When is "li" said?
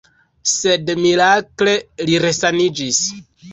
2.09-2.19